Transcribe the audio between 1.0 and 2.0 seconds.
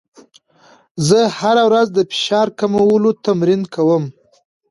زه هره ورځ د